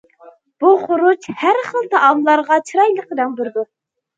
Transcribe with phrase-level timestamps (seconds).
[0.63, 3.69] بۇ خۇرۇچ ھەر خىل تائاملارغا چىرايلىق رەڭ بېرىدۇ.